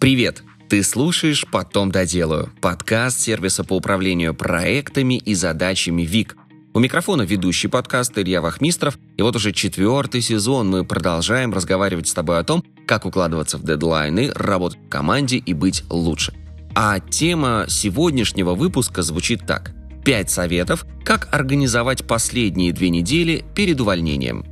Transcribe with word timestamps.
Привет! 0.00 0.42
Ты 0.70 0.82
слушаешь 0.82 1.44
«Потом 1.52 1.92
доделаю»– 1.92 2.50
подкаст 2.62 3.20
сервиса 3.20 3.64
по 3.64 3.76
управлению 3.76 4.34
проектами 4.34 5.18
и 5.18 5.34
задачами 5.34 6.04
ВИК. 6.04 6.38
У 6.72 6.78
микрофона 6.78 7.20
ведущий 7.20 7.68
подкаст 7.68 8.16
Илья 8.16 8.40
Вахмистров, 8.40 8.98
и 9.18 9.22
вот 9.22 9.36
уже 9.36 9.52
четвертый 9.52 10.22
сезон 10.22 10.70
мы 10.70 10.86
продолжаем 10.86 11.52
разговаривать 11.52 12.08
с 12.08 12.14
тобой 12.14 12.38
о 12.38 12.44
том, 12.44 12.64
как 12.86 13.04
укладываться 13.04 13.58
в 13.58 13.62
дедлайны, 13.62 14.32
работать 14.34 14.78
в 14.78 14.88
команде 14.88 15.36
и 15.36 15.52
быть 15.52 15.84
лучше. 15.90 16.32
А 16.74 16.98
тема 16.98 17.66
сегодняшнего 17.68 18.54
выпуска 18.54 19.02
звучит 19.02 19.46
так. 19.46 19.74
Пять 20.02 20.30
советов, 20.30 20.86
как 21.04 21.28
организовать 21.30 22.06
последние 22.06 22.72
две 22.72 22.88
недели 22.88 23.44
перед 23.54 23.78
увольнением. 23.78 24.46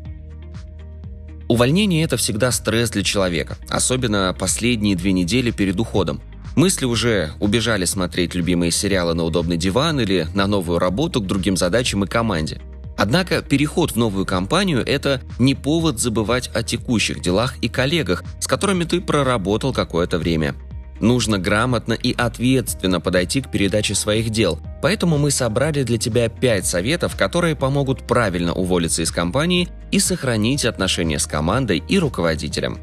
Увольнение– 1.48 2.04
это 2.04 2.18
всегда 2.18 2.52
стресс 2.52 2.90
для 2.90 3.02
человека, 3.02 3.56
особенно 3.70 4.36
последние 4.38 4.96
две 4.96 5.12
недели 5.12 5.50
перед 5.50 5.80
уходом. 5.80 6.20
Мысли 6.56 6.84
уже 6.84 7.32
убежали 7.40 7.86
смотреть 7.86 8.34
любимые 8.34 8.70
сериалы 8.70 9.14
на 9.14 9.24
удобный 9.24 9.56
диван 9.56 9.98
или 10.00 10.26
на 10.34 10.46
новую 10.46 10.78
работу 10.78 11.22
к 11.22 11.26
другим 11.26 11.56
задачам 11.56 12.04
и 12.04 12.06
команде. 12.06 12.60
Однако 12.98 13.40
переход 13.40 13.92
в 13.92 13.96
новую 13.96 14.26
компанию– 14.26 14.84
это 14.86 15.22
не 15.38 15.54
повод 15.54 15.98
забывать 15.98 16.50
о 16.52 16.62
текущих 16.62 17.20
делах 17.20 17.54
и 17.62 17.68
коллегах, 17.68 18.24
с 18.40 18.46
которыми 18.46 18.84
ты 18.84 19.00
проработал 19.00 19.72
какое-то 19.72 20.18
время– 20.18 20.54
Нужно 21.00 21.38
грамотно 21.38 21.92
и 21.92 22.12
ответственно 22.12 23.00
подойти 23.00 23.40
к 23.40 23.50
передаче 23.50 23.94
своих 23.94 24.30
дел, 24.30 24.58
поэтому 24.82 25.16
мы 25.16 25.30
собрали 25.30 25.84
для 25.84 25.98
тебя 25.98 26.28
5 26.28 26.66
советов, 26.66 27.16
которые 27.16 27.54
помогут 27.54 28.06
правильно 28.06 28.52
уволиться 28.52 29.02
из 29.02 29.12
компании 29.12 29.68
и 29.90 29.98
сохранить 29.98 30.64
отношения 30.64 31.18
с 31.18 31.26
командой 31.26 31.82
и 31.86 31.98
руководителем. 31.98 32.78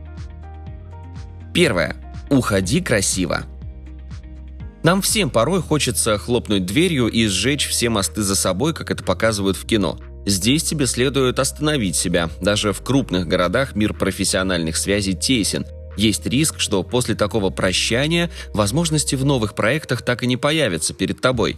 Первое. 1.54 1.96
Уходи 2.30 2.82
красиво. 2.82 3.44
Нам 4.84 5.02
всем 5.02 5.30
порой 5.30 5.62
хочется 5.62 6.18
хлопнуть 6.18 6.66
дверью 6.66 7.08
и 7.08 7.26
сжечь 7.28 7.68
все 7.68 7.90
мосты 7.90 8.22
за 8.22 8.36
собой, 8.36 8.74
как 8.74 8.92
это 8.92 9.04
показывают 9.04 9.58
в 9.58 9.66
кино. 9.66 9.98
Здесь 10.26 10.64
тебе 10.64 10.86
следует 10.86 11.40
остановить 11.40 11.96
себя. 11.96 12.30
Даже 12.42 12.74
в 12.74 12.82
крупных 12.82 13.28
городах 13.28 13.76
мир 13.76 13.94
профессиональных 13.94 14.78
связей 14.78 15.14
тесен, 15.14 15.66
есть 15.98 16.26
риск, 16.26 16.60
что 16.60 16.84
после 16.84 17.16
такого 17.16 17.50
прощания 17.50 18.30
возможности 18.54 19.16
в 19.16 19.24
новых 19.24 19.56
проектах 19.56 20.02
так 20.02 20.24
и 20.24 20.28
не 20.28 20.38
появятся 20.38 20.94
перед 20.94 21.22
тобой. 21.22 21.58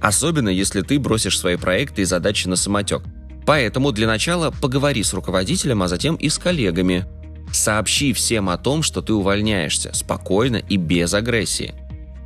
Особенно, 0.00 0.48
если 0.48 0.82
ты 0.82 0.98
бросишь 0.98 1.38
свои 1.38 1.56
проекты 1.56 2.02
и 2.02 2.04
задачи 2.04 2.46
на 2.46 2.56
самотек. 2.56 3.02
Поэтому 3.46 3.92
для 3.92 4.06
начала 4.06 4.50
поговори 4.50 5.02
с 5.02 5.12
руководителем, 5.12 5.82
а 5.82 5.88
затем 5.88 6.16
и 6.16 6.28
с 6.28 6.38
коллегами. 6.38 7.06
Сообщи 7.52 8.12
всем 8.12 8.48
о 8.48 8.56
том, 8.56 8.82
что 8.82 9.02
ты 9.02 9.12
увольняешься, 9.12 9.92
спокойно 9.92 10.56
и 10.56 10.76
без 10.76 11.14
агрессии. 11.14 11.74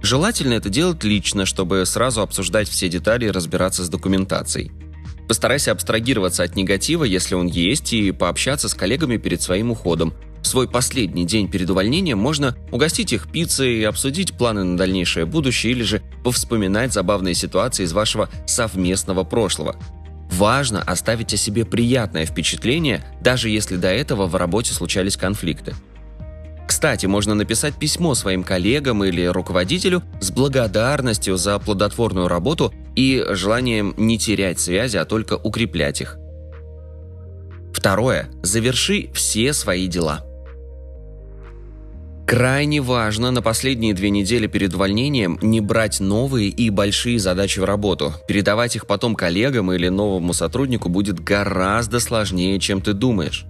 Желательно 0.00 0.54
это 0.54 0.68
делать 0.68 1.02
лично, 1.02 1.44
чтобы 1.44 1.84
сразу 1.84 2.22
обсуждать 2.22 2.68
все 2.68 2.88
детали 2.88 3.26
и 3.26 3.30
разбираться 3.30 3.84
с 3.84 3.88
документацией. 3.88 4.70
Постарайся 5.26 5.72
абстрагироваться 5.72 6.44
от 6.44 6.56
негатива, 6.56 7.04
если 7.04 7.34
он 7.34 7.48
есть, 7.48 7.92
и 7.92 8.12
пообщаться 8.12 8.68
с 8.68 8.74
коллегами 8.74 9.18
перед 9.18 9.42
своим 9.42 9.72
уходом, 9.72 10.14
в 10.42 10.46
свой 10.46 10.68
последний 10.68 11.26
день 11.26 11.50
перед 11.50 11.68
увольнением 11.68 12.18
можно 12.18 12.56
угостить 12.70 13.12
их 13.12 13.30
пиццей, 13.30 13.86
обсудить 13.86 14.36
планы 14.36 14.64
на 14.64 14.76
дальнейшее 14.76 15.26
будущее 15.26 15.72
или 15.72 15.82
же 15.82 16.02
повспоминать 16.24 16.92
забавные 16.92 17.34
ситуации 17.34 17.84
из 17.84 17.92
вашего 17.92 18.28
совместного 18.46 19.24
прошлого. 19.24 19.76
Важно 20.38 20.80
оставить 20.80 21.34
о 21.34 21.36
себе 21.36 21.64
приятное 21.64 22.24
впечатление, 22.24 23.04
даже 23.20 23.48
если 23.48 23.74
до 23.74 23.88
этого 23.88 24.26
в 24.26 24.36
работе 24.36 24.72
случались 24.72 25.16
конфликты. 25.16 25.74
Кстати, 26.68 27.06
можно 27.06 27.34
написать 27.34 27.74
письмо 27.74 28.14
своим 28.14 28.44
коллегам 28.44 29.02
или 29.02 29.24
руководителю 29.24 30.04
с 30.20 30.30
благодарностью 30.30 31.36
за 31.36 31.58
плодотворную 31.58 32.28
работу 32.28 32.72
и 32.94 33.24
желанием 33.30 33.94
не 33.96 34.16
терять 34.16 34.60
связи, 34.60 34.96
а 34.96 35.04
только 35.04 35.32
укреплять 35.32 36.02
их. 36.02 36.18
Второе. 37.74 38.28
Заверши 38.44 39.10
все 39.12 39.52
свои 39.52 39.88
дела. 39.88 40.27
Крайне 42.28 42.82
важно 42.82 43.30
на 43.30 43.40
последние 43.40 43.94
две 43.94 44.10
недели 44.10 44.46
перед 44.48 44.74
увольнением 44.74 45.38
не 45.40 45.62
брать 45.62 45.98
новые 45.98 46.50
и 46.50 46.68
большие 46.68 47.18
задачи 47.18 47.58
в 47.58 47.64
работу. 47.64 48.12
Передавать 48.28 48.76
их 48.76 48.86
потом 48.86 49.14
коллегам 49.14 49.72
или 49.72 49.88
новому 49.88 50.34
сотруднику 50.34 50.90
будет 50.90 51.20
гораздо 51.20 52.00
сложнее, 52.00 52.60
чем 52.60 52.82
ты 52.82 52.92
думаешь. 52.92 53.46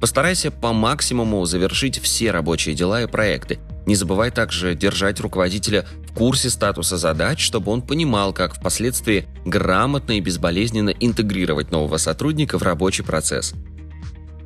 Постарайся 0.00 0.52
по 0.52 0.72
максимуму 0.72 1.44
завершить 1.44 2.00
все 2.00 2.30
рабочие 2.30 2.76
дела 2.76 3.02
и 3.02 3.08
проекты. 3.08 3.58
Не 3.84 3.96
забывай 3.96 4.30
также 4.30 4.76
держать 4.76 5.18
руководителя 5.18 5.84
в 6.08 6.14
курсе 6.14 6.50
статуса 6.50 6.98
задач, 6.98 7.40
чтобы 7.40 7.72
он 7.72 7.82
понимал, 7.82 8.32
как 8.32 8.54
впоследствии 8.54 9.26
грамотно 9.44 10.12
и 10.12 10.20
безболезненно 10.20 10.90
интегрировать 10.90 11.72
нового 11.72 11.96
сотрудника 11.96 12.60
в 12.60 12.62
рабочий 12.62 13.02
процесс. 13.02 13.54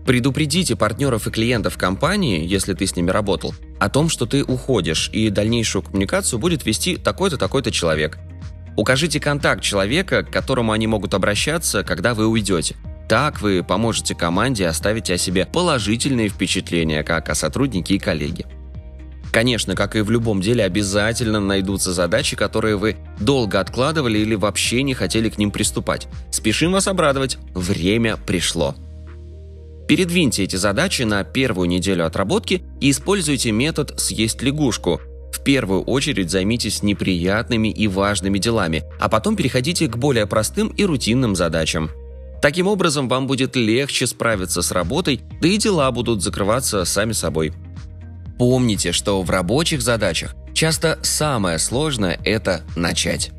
Предупредите 0.06 0.76
партнеров 0.76 1.26
и 1.26 1.30
клиентов 1.30 1.78
компании, 1.78 2.46
если 2.46 2.74
ты 2.74 2.86
с 2.86 2.94
ними 2.94 3.10
работал, 3.10 3.54
о 3.84 3.90
том, 3.90 4.08
что 4.08 4.24
ты 4.24 4.42
уходишь, 4.42 5.10
и 5.12 5.28
дальнейшую 5.28 5.82
коммуникацию 5.82 6.38
будет 6.38 6.64
вести 6.64 6.96
такой-то, 6.96 7.36
такой-то 7.36 7.70
человек. 7.70 8.18
Укажите 8.76 9.20
контакт 9.20 9.62
человека, 9.62 10.22
к 10.22 10.30
которому 10.30 10.72
они 10.72 10.86
могут 10.86 11.12
обращаться, 11.12 11.84
когда 11.84 12.14
вы 12.14 12.26
уйдете. 12.26 12.76
Так 13.10 13.42
вы 13.42 13.62
поможете 13.62 14.14
команде 14.14 14.66
оставить 14.66 15.10
о 15.10 15.18
себе 15.18 15.44
положительные 15.44 16.30
впечатления 16.30 17.02
как 17.02 17.28
о 17.28 17.34
сотруднике 17.34 17.96
и 17.96 17.98
коллеге. 17.98 18.46
Конечно, 19.30 19.74
как 19.74 19.96
и 19.96 20.00
в 20.00 20.10
любом 20.10 20.40
деле, 20.40 20.64
обязательно 20.64 21.40
найдутся 21.40 21.92
задачи, 21.92 22.36
которые 22.36 22.76
вы 22.76 22.96
долго 23.20 23.60
откладывали 23.60 24.18
или 24.18 24.34
вообще 24.34 24.82
не 24.82 24.94
хотели 24.94 25.28
к 25.28 25.36
ним 25.36 25.50
приступать. 25.50 26.08
Спешим 26.30 26.72
вас 26.72 26.88
обрадовать. 26.88 27.36
Время 27.52 28.16
пришло. 28.16 28.74
Передвиньте 29.86 30.44
эти 30.44 30.56
задачи 30.56 31.02
на 31.02 31.24
первую 31.24 31.68
неделю 31.68 32.06
отработки 32.06 32.62
и 32.84 32.90
используйте 32.90 33.50
метод 33.50 33.98
«съесть 33.98 34.42
лягушку». 34.42 35.00
В 35.32 35.42
первую 35.42 35.80
очередь 35.84 36.30
займитесь 36.30 36.82
неприятными 36.82 37.68
и 37.68 37.88
важными 37.88 38.38
делами, 38.38 38.84
а 39.00 39.08
потом 39.08 39.36
переходите 39.36 39.88
к 39.88 39.96
более 39.96 40.26
простым 40.26 40.68
и 40.68 40.84
рутинным 40.84 41.34
задачам. 41.34 41.90
Таким 42.42 42.66
образом, 42.66 43.08
вам 43.08 43.26
будет 43.26 43.56
легче 43.56 44.06
справиться 44.06 44.60
с 44.60 44.70
работой, 44.70 45.22
да 45.40 45.48
и 45.48 45.56
дела 45.56 45.90
будут 45.92 46.22
закрываться 46.22 46.84
сами 46.84 47.12
собой. 47.12 47.54
Помните, 48.38 48.92
что 48.92 49.22
в 49.22 49.30
рабочих 49.30 49.80
задачах 49.80 50.34
часто 50.52 50.98
самое 51.00 51.58
сложное– 51.58 52.20
это 52.24 52.64
начать. 52.76 53.30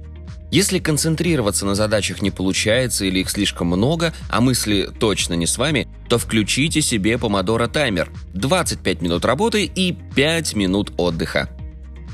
Если 0.50 0.80
концентрироваться 0.80 1.68
на 1.68 1.76
задачах 1.76 2.24
не 2.24 2.32
получается 2.32 3.06
или 3.06 3.20
их 3.20 3.30
слишком 3.30 3.68
много, 3.68 4.12
а 4.28 4.42
мысли 4.42 4.90
точно 5.00 5.36
не 5.36 5.46
с 5.46 5.60
вами, 5.60 5.85
то 6.16 6.20
включите 6.20 6.80
себе 6.80 7.18
помодоро 7.18 7.68
таймер 7.68 8.10
25 8.34 9.02
минут 9.02 9.26
работы 9.26 9.66
и 9.66 9.92
5 10.16 10.56
минут 10.56 10.94
отдыха. 10.96 11.50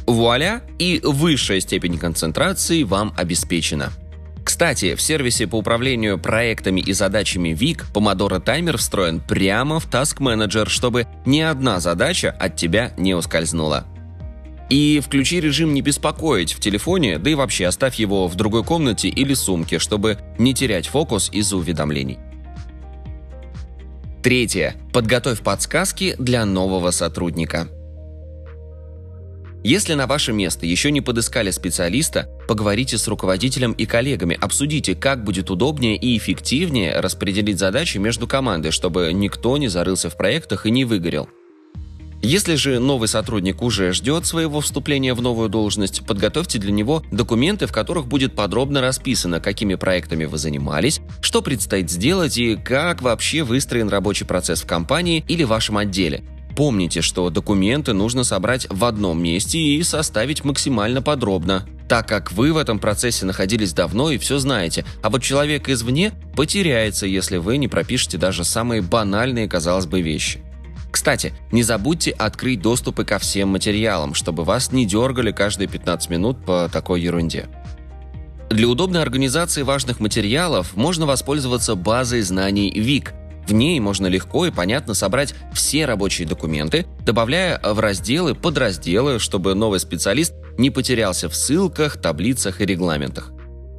Вуаля! 0.08 0.64
И 0.80 1.00
высшая 1.04 1.60
степень 1.60 2.00
концентрации 2.00 2.82
вам 2.82 3.14
обеспечена. 3.16 3.92
Кстати, 4.44 4.96
в 4.96 5.02
сервисе 5.04 5.46
по 5.46 5.58
управлению 5.58 6.18
проектами 6.18 6.82
и 6.82 6.94
задачами 6.94 7.50
ВИК 7.50 7.86
Pomodoro 7.94 8.42
таймер 8.42 8.80
встроен 8.80 9.20
прямо 9.20 9.80
в 9.80 9.88
Task 9.88 10.18
Manager, 10.18 10.68
чтобы 10.68 11.06
ни 11.28 11.42
одна 11.42 11.80
задача 11.80 12.32
от 12.32 12.56
тебя 12.56 12.94
не 12.98 13.14
ускользнула. 13.14 13.86
И 14.72 15.00
включи 15.00 15.40
режим 15.40 15.76
«Не 15.76 15.84
беспокоить» 15.84 16.54
в 16.54 16.60
телефоне, 16.60 17.20
да 17.20 17.30
и 17.30 17.36
вообще 17.36 17.68
оставь 17.68 17.98
его 17.98 18.28
в 18.28 18.34
другой 18.34 18.64
комнате 18.64 19.10
или 19.10 19.36
сумке, 19.36 19.78
чтобы 19.78 20.18
не 20.40 20.56
терять 20.56 20.88
фокус 20.88 21.30
из-за 21.32 21.58
уведомлений. 21.58 22.18
Третье. 24.24 24.76
Подготовь 24.94 25.42
подсказки 25.42 26.16
для 26.20 26.46
нового 26.46 26.92
сотрудника. 26.92 27.68
Если 29.64 29.96
на 29.96 30.06
ваше 30.06 30.32
место 30.32 30.68
еще 30.68 30.92
не 30.92 31.02
подыскали 31.02 31.50
специалиста, 31.50 32.30
поговорите 32.48 33.00
с 33.00 33.08
руководителем 33.08 33.72
и 33.72 33.88
коллегами, 33.88 34.38
обсудите, 34.40 34.94
как 34.94 35.24
будет 35.24 35.50
удобнее 35.50 35.96
и 35.96 36.16
эффективнее 36.18 37.00
распределить 37.00 37.58
задачи 37.58 37.98
между 37.98 38.28
командой, 38.28 38.70
чтобы 38.70 39.12
никто 39.12 39.58
не 39.58 39.70
зарылся 39.70 40.12
в 40.12 40.18
проектах 40.18 40.68
и 40.68 40.72
не 40.72 40.86
выгорел. 40.86 41.28
Если 42.24 42.54
же 42.54 42.78
новый 42.78 43.08
сотрудник 43.08 43.64
уже 43.64 43.94
ждет 43.94 44.28
своего 44.28 44.62
вступления 44.62 45.16
в 45.16 45.22
новую 45.24 45.50
должность, 45.50 46.06
подготовьте 46.06 46.60
для 46.60 46.72
него 46.72 47.04
документы, 47.12 47.66
в 47.66 47.72
которых 47.72 48.06
будет 48.06 48.36
подробно 48.36 48.80
расписано, 48.80 49.40
какими 49.40 49.74
проектами 49.74 50.26
вы 50.26 50.38
занимались, 50.38 51.02
что 51.22 51.42
предстоит 51.42 51.90
сделать 51.90 52.38
и 52.38 52.56
как 52.56 53.02
вообще 53.02 53.42
выстроен 53.42 53.90
рабочий 53.90 54.26
процесс 54.26 54.62
в 54.62 54.68
компании 54.68 55.26
или 55.28 55.44
вашем 55.44 55.78
отделе. 55.78 56.24
Помните, 56.56 57.02
что 57.02 57.32
документы 57.32 57.94
нужно 57.94 58.24
собрать 58.24 58.68
в 58.70 58.86
одном 58.86 59.24
месте 59.24 59.58
и 59.58 59.82
составить 59.82 60.44
максимально 60.44 61.02
подробно, 61.02 61.66
так 61.90 62.08
как 62.08 62.32
вы 62.34 62.54
в 62.54 62.58
этом 62.58 62.78
процессе 62.78 63.26
находились 63.26 63.74
давно 63.74 64.12
и 64.12 64.20
все 64.20 64.38
знаете, 64.38 64.86
а 65.02 65.10
вот 65.10 65.24
человек 65.24 65.70
извне 65.70 66.12
потеряется, 66.36 67.08
если 67.08 67.38
вы 67.38 67.58
не 67.58 67.68
пропишете 67.68 68.20
даже 68.20 68.44
самые 68.44 68.84
банальные, 68.84 69.48
казалось 69.48 69.88
бы, 69.88 70.02
вещи. 70.02 70.40
Кстати, 70.92 71.34
не 71.52 71.64
забудьте 71.64 72.12
открыть 72.12 72.62
доступы 72.62 73.06
ко 73.06 73.18
всем 73.18 73.50
материалам, 73.50 74.14
чтобы 74.14 74.44
вас 74.44 74.72
не 74.72 74.86
дергали 74.86 75.32
каждые 75.32 75.68
15 75.68 76.10
минут 76.10 76.46
по 76.46 76.70
такой 76.72 77.02
ерунде. 77.02 77.48
Для 78.50 78.68
удобной 78.68 79.02
организации 79.02 79.62
важных 79.62 80.02
материалов 80.02 80.76
можно 80.76 81.06
воспользоваться 81.06 81.76
базой 81.76 82.22
знаний 82.22 82.70
ВИК. 82.76 83.14
В 83.48 83.54
ней 83.54 83.80
можно 83.80 84.08
легко 84.08 84.46
и 84.46 84.52
понятно 84.52 84.94
собрать 84.94 85.34
все 85.54 85.86
рабочие 85.86 86.28
документы, 86.28 86.86
добавляя 87.06 87.60
в 87.64 87.80
разделы 87.80 88.36
подразделы, 88.36 89.20
чтобы 89.20 89.56
новый 89.56 89.80
специалист 89.80 90.34
не 90.58 90.70
потерялся 90.70 91.30
в 91.30 91.36
ссылках, 91.36 91.98
таблицах 91.98 92.60
и 92.60 92.66
регламентах. 92.66 93.32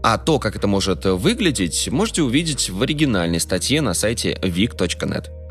А 0.02 0.18
то, 0.18 0.38
как 0.38 0.56
это 0.56 0.66
может 0.66 1.04
выглядеть, 1.04 1.88
можете 1.90 2.22
увидеть 2.22 2.70
в 2.70 2.82
оригинальной 2.82 3.38
статье 3.38 3.82
на 3.82 3.94
сайте 3.94 4.36
vic.net. 4.42 5.41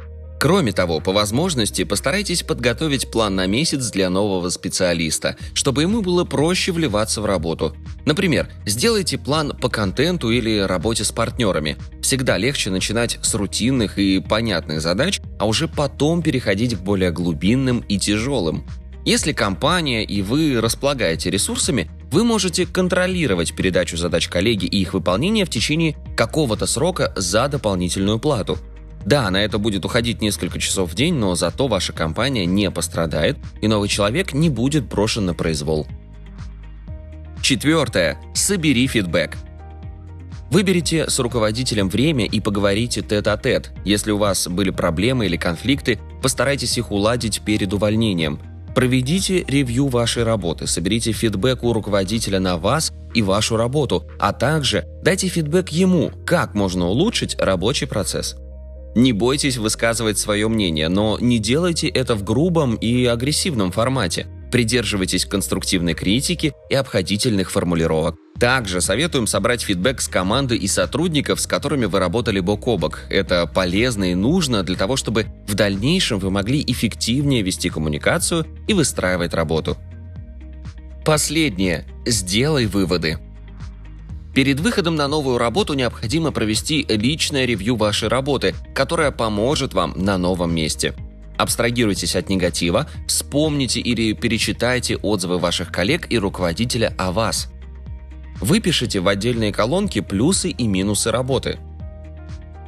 Кроме 0.42 0.72
того, 0.72 1.00
по 1.02 1.12
возможности 1.12 1.84
постарайтесь 1.84 2.42
подготовить 2.42 3.12
план 3.12 3.36
на 3.36 3.46
месяц 3.46 3.92
для 3.92 4.10
нового 4.10 4.50
специалиста, 4.50 5.36
чтобы 5.54 5.84
ему 5.84 6.02
было 6.02 6.24
проще 6.24 6.72
вливаться 6.72 7.22
в 7.22 7.28
работу. 7.28 7.76
Например, 8.06 8.50
сделайте 8.66 9.20
план 9.20 9.56
по 9.56 9.70
контенту 9.70 10.32
или 10.32 10.58
работе 10.58 11.04
с 11.04 11.12
партнерами. 11.12 11.78
Всегда 12.02 12.40
легче 12.40 12.72
начинать 12.72 13.20
с 13.22 13.36
рутинных 13.36 14.00
и 14.00 14.20
понятных 14.20 14.82
задач, 14.82 15.22
а 15.38 15.46
уже 15.46 15.68
потом 15.68 16.24
переходить 16.24 16.76
к 16.76 16.80
более 16.80 17.12
глубинным 17.12 17.86
и 17.88 18.00
тяжелым. 18.00 18.66
Если 19.06 19.34
компания 19.34 20.04
и 20.04 20.24
вы 20.24 20.60
располагаете 20.60 21.30
ресурсами, 21.30 21.88
вы 22.12 22.24
можете 22.24 22.66
контролировать 22.66 23.54
передачу 23.56 23.96
задач 23.96 24.28
коллеги 24.28 24.66
и 24.66 24.82
их 24.82 24.96
выполнение 24.96 25.46
в 25.46 25.52
течение 25.52 25.96
какого-то 26.18 26.66
срока 26.66 27.14
за 27.16 27.48
дополнительную 27.48 28.18
плату– 28.18 28.58
да, 29.06 29.30
на 29.32 29.38
это 29.38 29.58
будет 29.58 29.86
уходить 29.86 30.22
несколько 30.22 30.60
часов 30.60 30.92
в 30.92 30.96
день, 30.96 31.16
но 31.16 31.36
зато 31.36 31.68
ваша 31.68 31.94
компания 31.94 32.46
не 32.46 32.70
пострадает, 32.72 33.38
и 33.62 33.68
новый 33.68 33.90
человек 33.90 34.34
не 34.34 34.50
будет 34.50 34.86
брошен 34.86 35.26
на 35.26 35.34
произвол. 35.34 35.88
Четвертое. 37.42 38.20
Собери 38.34 38.88
фидбэк. 38.88 39.38
Выберите 40.52 41.10
с 41.10 41.18
руководителем 41.18 41.90
время 41.90 42.26
и 42.26 42.40
поговорите 42.40 43.02
тет-а-тет. 43.02 43.72
Если 43.86 44.12
у 44.12 44.18
вас 44.18 44.48
были 44.48 44.70
проблемы 44.70 45.26
или 45.26 45.38
конфликты, 45.38 45.98
постарайтесь 46.22 46.78
их 46.78 46.92
уладить 46.92 47.42
перед 47.42 47.74
увольнением. 47.74 48.40
Проведите 48.76 49.44
ревью 49.48 49.88
вашей 49.88 50.24
работы, 50.24 50.68
соберите 50.68 51.12
фидбэк 51.14 51.64
у 51.64 51.74
руководителя 51.74 52.40
на 52.40 52.58
вас 52.58 52.94
и 53.14 53.22
вашу 53.22 53.58
работу, 53.58 54.06
а 54.20 54.34
также 54.34 54.86
дайте 55.02 55.28
фидбэк 55.28 55.70
ему, 55.70 56.12
как 56.26 56.54
можно 56.54 56.88
улучшить 56.88 57.36
рабочий 57.38 57.88
процесс. 57.88 58.36
Не 58.96 59.14
бойтесь 59.14 59.58
высказывать 59.58 60.18
свое 60.18 60.48
мнение, 60.50 60.90
но 60.90 61.18
не 61.20 61.40
делайте 61.40 61.88
это 61.88 62.16
в 62.16 62.24
грубом 62.24 62.76
и 62.76 63.06
агрессивном 63.06 63.72
формате. 63.72 64.28
Придерживайтесь 64.52 65.26
конструктивной 65.26 65.94
критики 65.94 66.54
и 66.70 66.76
обходительных 66.76 67.52
формулировок. 67.52 68.18
Также 68.38 68.82
советуем 68.82 69.28
собрать 69.28 69.62
фидбэк 69.62 70.02
с 70.02 70.10
команды 70.10 70.58
и 70.58 70.68
сотрудников, 70.68 71.40
с 71.40 71.48
которыми 71.48 71.86
вы 71.86 72.00
работали 72.00 72.42
бок 72.42 72.68
о 72.68 72.78
бок. 72.78 73.04
Это 73.10 73.48
полезно 73.48 74.12
и 74.12 74.16
нужно 74.16 74.64
для 74.64 74.76
того, 74.76 74.98
чтобы 74.98 75.28
в 75.48 75.54
дальнейшем 75.54 76.20
вы 76.20 76.32
могли 76.32 76.62
эффективнее 76.62 77.44
вести 77.44 77.70
коммуникацию 77.70 78.46
и 78.68 78.74
выстраивать 78.74 79.34
работу. 79.34 79.78
Последнее. 81.06 81.86
Сделай 82.06 82.66
выводы. 82.66 83.20
Перед 84.34 84.60
выходом 84.60 84.96
на 84.96 85.08
новую 85.08 85.38
работу 85.38 85.74
необходимо 85.74 86.32
провести 86.32 86.86
личное 86.88 87.46
ревью 87.46 87.76
вашей 87.76 88.08
работы, 88.08 88.56
которое 88.74 89.12
поможет 89.12 89.74
вам 89.74 89.94
на 89.96 90.18
новом 90.18 90.56
месте. 90.56 90.94
Абстрагируйтесь 91.38 92.16
от 92.16 92.30
негатива, 92.30 92.88
вспомните 93.08 93.80
или 93.80 94.14
перечитайте 94.14 94.96
отзывы 94.98 95.38
ваших 95.38 95.72
коллег 95.72 96.08
и 96.10 96.18
руководителя 96.18 96.94
о 96.98 97.12
вас. 97.12 97.52
Выпишите 98.40 99.00
в 99.00 99.08
отдельные 99.08 99.52
колонки 99.52 100.02
плюсы 100.02 100.50
и 100.50 100.68
минусы 100.68 101.12
работы– 101.12 101.60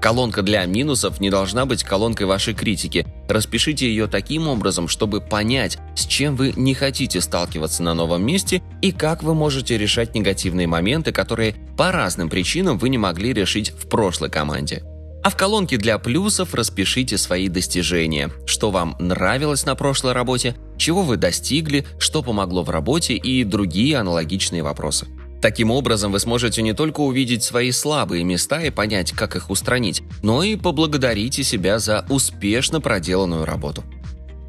Колонка 0.04 0.42
для 0.42 0.66
минусов 0.66 1.22
не 1.22 1.30
должна 1.30 1.66
быть 1.66 1.86
колонкой 1.86 2.28
вашей 2.28 2.54
критики. 2.54 3.08
Распишите 3.30 3.88
ее 3.88 4.08
таким 4.08 4.50
образом, 4.50 4.90
чтобы 4.90 5.22
понять, 5.22 5.78
с 5.96 6.06
чем 6.06 6.36
вы 6.36 6.52
не 6.58 6.74
хотите 6.74 7.22
сталкиваться 7.22 7.84
на 7.84 7.94
новом 7.94 8.22
месте 8.26 8.62
и 8.82 8.92
как 8.92 9.24
вы 9.24 9.34
можете 9.34 9.78
решать 9.78 10.14
негативные 10.14 10.68
моменты, 10.68 11.14
которые 11.14 11.56
по 11.78 11.94
разным 11.94 12.30
причинам 12.30 12.78
вы 12.78 12.90
не 12.90 12.98
могли 12.98 13.32
решить 13.32 13.70
в 13.70 13.88
прошлой 13.88 14.30
команде. 14.30 14.84
А 15.24 15.30
в 15.30 15.38
колонке 15.38 15.78
для 15.78 15.98
плюсов 16.00 16.54
распишите 16.54 17.18
свои 17.18 17.48
достижения, 17.48 18.30
что 18.46 18.72
вам 18.72 18.98
нравилось 19.00 19.66
на 19.66 19.76
прошлой 19.76 20.12
работе, 20.12 20.58
чего 20.76 21.04
вы 21.04 21.16
достигли, 21.16 21.86
что 21.98 22.22
помогло 22.24 22.64
в 22.64 22.70
работе 22.70 23.14
и 23.14 23.46
другие 23.46 23.96
аналогичные 24.00 24.64
вопросы. 24.64 25.08
Таким 25.44 25.72
образом, 25.72 26.14
вы 26.14 26.22
сможете 26.22 26.62
не 26.62 26.72
только 26.72 27.02
увидеть 27.02 27.44
свои 27.44 27.72
слабые 27.72 28.24
места 28.24 28.62
и 28.62 28.70
понять, 28.70 29.12
как 29.12 29.36
их 29.36 29.50
устранить, 29.50 30.02
но 30.22 30.42
и 30.42 30.56
поблагодарите 30.56 31.44
себя 31.44 31.80
за 31.80 32.06
успешно 32.08 32.80
проделанную 32.80 33.44
работу. 33.44 33.84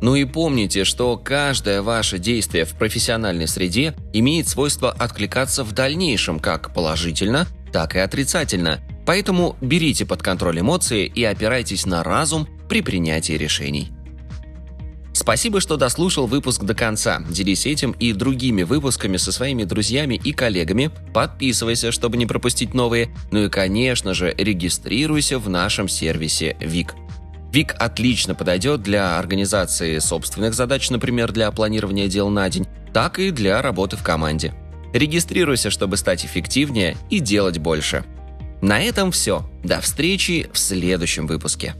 Ну 0.01 0.15
и 0.15 0.25
помните, 0.25 0.85
что 0.85 1.17
каждое 1.17 1.83
ваше 1.83 2.21
действие 2.21 2.65
в 2.65 2.75
профессиональной 2.75 3.49
среде 3.49 3.97
имеет 4.13 4.47
свойство 4.47 4.93
откликаться 4.93 5.65
в 5.65 5.73
дальнейшем 5.73 6.39
как 6.39 6.73
положительно, 6.73 7.49
так 7.73 7.97
и 7.97 7.99
отрицательно. 7.99 8.79
Поэтому 9.05 9.57
берите 9.61 10.07
под 10.07 10.23
контроль 10.23 10.61
эмоции 10.61 11.07
и 11.07 11.25
опирайтесь 11.25 11.87
на 11.87 12.05
разум 12.05 12.47
при 12.69 12.83
принятии 12.83 13.33
решений. 13.33 13.91
Спасибо, 15.15 15.61
что 15.61 15.77
дослушал 15.77 16.27
выпуск 16.27 16.65
до 16.65 16.75
конца. 16.75 17.23
Делись 17.31 17.67
этим 17.67 17.93
и 17.93 18.13
другими 18.13 18.65
выпусками 18.65 19.17
со 19.17 19.31
своими 19.31 19.63
друзьями 19.63 20.21
и 20.23 20.33
коллегами. 20.33 20.91
Подписывайся, 21.15 21.93
чтобы 21.93 22.17
не 22.17 22.27
пропустить 22.27 22.75
новые. 22.75 23.15
Ну 23.31 23.45
и, 23.45 23.49
конечно 23.49 24.13
же, 24.13 24.35
регистрируйся 24.37 25.39
в 25.39 25.49
нашем 25.49 25.89
сервисе 25.89 26.57
ВИК. 26.61 26.97
ВИК 27.53 27.77
отлично 27.79 28.35
подойдет 28.35 28.83
для 28.83 29.17
организации 29.17 30.01
собственных 30.01 30.53
задач, 30.53 30.91
например, 30.91 31.31
для 31.31 31.49
планирования 31.53 32.09
дел 32.09 32.29
на 32.29 32.51
день, 32.51 32.67
так 32.93 33.21
и 33.21 33.31
для 33.31 33.63
работы 33.63 33.97
в 33.97 34.03
команде. 34.03 34.53
Регистрируйся, 34.93 35.71
чтобы 35.71 35.97
стать 35.97 36.27
эффективнее 36.27 36.97
и 37.09 37.21
делать 37.21 37.59
больше. 37.59 38.05
На 38.61 38.81
этом 38.81 39.13
все. 39.13 39.49
До 39.63 39.81
встречи 39.81 40.49
в 40.53 40.59
следующем 40.59 41.29
выпуске. 41.29 41.75